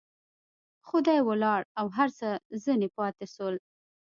[0.85, 2.29] خو دى ولاړ او هر څه
[2.63, 3.55] ځنې پاته سول.